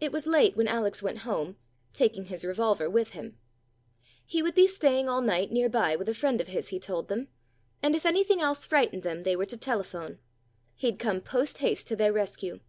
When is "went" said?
1.02-1.18